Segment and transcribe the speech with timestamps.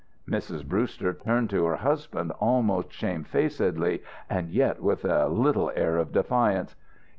[0.27, 6.11] Mrs Brewster turned to her husband, almost shamefacedly, and yet with a little air of
[6.11, 6.75] defiance.